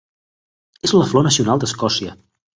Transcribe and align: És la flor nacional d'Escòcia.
És 0.89 0.95
la 1.01 1.03
flor 1.11 1.27
nacional 1.29 1.63
d'Escòcia. 1.67 2.19